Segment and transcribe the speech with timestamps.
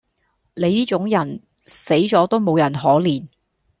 [0.55, 3.27] 你呢種人死左都無人可憐